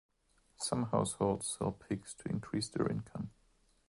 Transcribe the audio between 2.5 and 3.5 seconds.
their income.